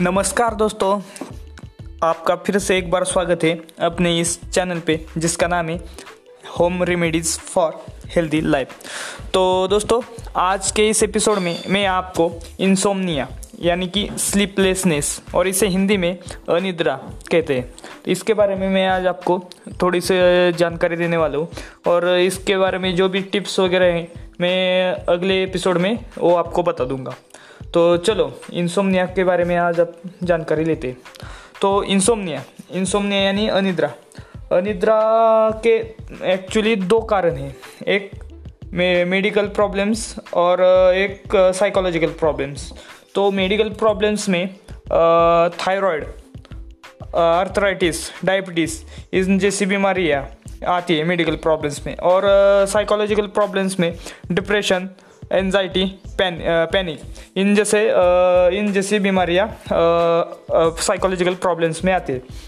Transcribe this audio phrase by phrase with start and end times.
[0.00, 1.00] नमस्कार दोस्तों,
[2.02, 3.50] आपका फिर से एक बार स्वागत है
[3.80, 5.76] अपने इस चैनल पे, जिसका नाम है
[6.58, 7.80] home remedies for
[8.14, 8.74] healthy life
[9.34, 10.00] तो दोस्तों,
[10.36, 12.30] आज के इस एपिसोड में मैं आपको
[12.60, 13.28] इंसोमनिया
[13.60, 16.96] यानी कि स्लीपलेसनेस और इसे हिंदी में अनिद्रा
[17.30, 17.70] कहते हैं।
[18.04, 19.38] तो इसके बारे में मैं आज आपको
[19.82, 20.14] थोड़ी सी
[20.58, 21.48] जानकारी देने वाला हूँ,
[21.86, 24.08] और इसके बारे में जो भी टिप्स वगैरह हैं,
[24.40, 27.14] मैं अगले एपिसोड में वो आपको बता दूँगा।
[27.74, 30.96] तो चलो इंसोमनिया के बारे में आज आप जानकारी लेते
[31.60, 33.88] तो इंसोमनिया इंसोमनिया यानी अनिद्रा।
[34.52, 35.00] अनिद्रा
[35.66, 35.74] के
[36.32, 37.54] एक्चुअली दो कारण हैं।
[37.86, 38.10] एक
[38.72, 40.62] मेडिकल प्रॉब्लम्स और
[40.96, 42.72] एक साइकोलॉजिकल प्रॉब्लम्स
[43.14, 44.48] तो मेडिकल प्रॉब्लम्स में
[45.58, 46.04] थायराइड
[47.14, 48.80] अर्थराइटिस डायबिटीज़
[49.12, 50.26] इन जैसी बीमारियाँ
[50.68, 52.22] आती है मेडिकल प्रॉब्लम्स में। और
[52.68, 53.92] साइकोलॉजिकल प्रॉब्लम्स में
[54.32, 54.88] डिप्रेशन
[55.32, 55.84] एनजाइटी
[56.18, 56.38] पैन
[56.72, 57.00] पैनिक
[57.36, 57.82] इन जैसे
[58.58, 62.46] इन जैसी बीमारियाँ साइकोलॉजिकल प्रॉब्लम्स में आती है।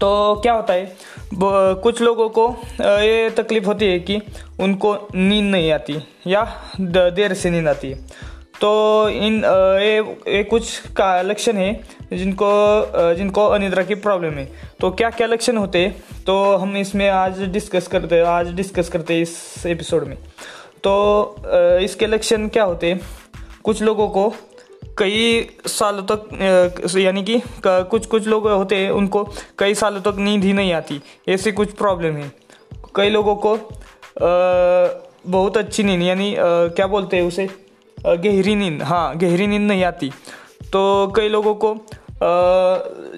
[0.00, 0.96] तो क्या होता है
[1.34, 2.48] कुछ लोगों को
[2.80, 4.20] ये तकलीफ़ होती है कि
[4.60, 5.96] उनको नींद नहीं आती
[6.26, 6.44] या
[6.80, 9.98] देर से नींद आती है। तो इन ये
[10.36, 11.72] ये कुछ का लक्षण है
[12.12, 14.48] जिनको जिनको अनिद्रा की प्रॉब्लम है।
[14.80, 19.14] तो क्या क्या लक्षण होते हैं तो हम इसमें आज डिस्कस करते, आज डिस्कस करते
[19.14, 20.16] हैं इस एपिसोड में।
[20.84, 21.36] तो
[21.82, 23.00] इसके लक्षण क्या होते हैं?
[23.64, 24.32] कुछ लोगों को
[24.98, 29.22] कई सालों तक यानी कि कुछ कुछ लोग होते हैं, उनको
[29.58, 32.30] कई सालों तक नींद ही नहीं आती। ऐसी कुछ प्रॉब्लम है।
[32.96, 33.56] कई लोगों को
[35.26, 37.48] बहुत अच्छी नींद, यानी क्या बोलते हैं उसे?
[37.98, 40.10] गहरी नींद हाँ गहरी नींद नहीं आती।
[40.72, 41.74] तो कई लोगों को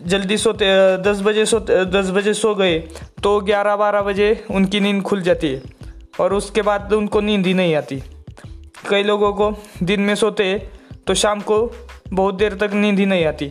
[0.08, 0.66] जल्दी सोते
[1.02, 2.78] दस बजे सोते, दस बजे सो गए
[3.22, 5.62] तो ग्यारह, बारह बजे उनकी नींद खुल जाती है।
[6.20, 8.02] और उसके बाद उनको नींद ही नहीं आती।
[8.88, 10.56] कई लोगों को दिन में सोते
[11.06, 11.58] तो शाम को
[12.08, 13.50] बहुत देर तक नींद ही नहीं आती।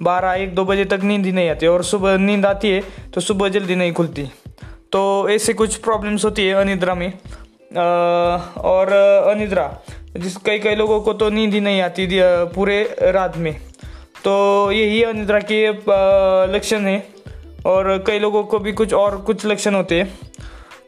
[0.00, 2.82] बारह एक दो बजे तक नींद ही नहीं आती और सुबह नींद आती है
[3.14, 4.26] तो सुबह जल्दी नहीं खुलती।
[4.92, 7.82] तो ऐसे कुछ प्रॉब्लम्स होती है अनिद्रा में। आ,
[8.60, 8.92] और
[9.34, 9.66] अनिद्रा
[10.16, 12.08] जिस कई कई लोगों को तो नींद ही नहीं आती
[12.54, 13.54] पूरे रात में।
[14.24, 14.32] तो
[14.72, 15.66] यही अनिद्रा के
[16.54, 17.06] लक्षण है।
[17.66, 20.29] और कई लोगों को भी कुछ और कुछ लक्षण होते हैं।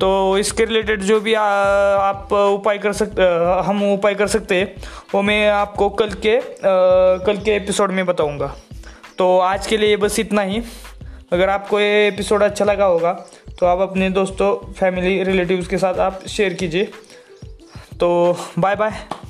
[0.03, 3.23] तो इसके रिलेटेड जो भी आ, आप उपाय कर सकते
[3.67, 4.75] हम उपाय कर सकते हैं
[5.15, 6.43] वो मैं आपको कल के आ,
[7.27, 8.55] कल के एपिसोड में बताऊँगा।
[9.19, 10.63] तो आज के लिए बस इतना ही।
[11.33, 13.13] अगर आपको ये एपिसोड अच्छा लगा होगा
[13.61, 16.85] तो आप अपने दोस्तों फैमिली रिलेटिव्स के साथ आप शेयर कीजिए।
[18.01, 19.22] तो बाय बाय